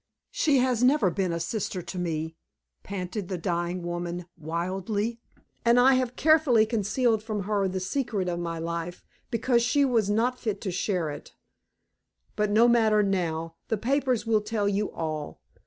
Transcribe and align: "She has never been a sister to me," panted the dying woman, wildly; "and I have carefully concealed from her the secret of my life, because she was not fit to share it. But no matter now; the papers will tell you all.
"She 0.31 0.57
has 0.57 0.81
never 0.83 1.11
been 1.11 1.31
a 1.31 1.39
sister 1.39 1.83
to 1.83 1.99
me," 1.99 2.35
panted 2.81 3.27
the 3.27 3.37
dying 3.37 3.83
woman, 3.83 4.25
wildly; 4.35 5.19
"and 5.63 5.79
I 5.79 5.93
have 5.93 6.15
carefully 6.15 6.65
concealed 6.65 7.21
from 7.21 7.43
her 7.43 7.67
the 7.67 7.79
secret 7.79 8.27
of 8.27 8.39
my 8.39 8.57
life, 8.57 9.05
because 9.29 9.61
she 9.61 9.85
was 9.85 10.09
not 10.09 10.39
fit 10.39 10.59
to 10.61 10.71
share 10.71 11.11
it. 11.11 11.35
But 12.35 12.49
no 12.49 12.67
matter 12.67 13.03
now; 13.03 13.57
the 13.67 13.77
papers 13.77 14.25
will 14.25 14.41
tell 14.41 14.67
you 14.67 14.89
all. 14.91 15.39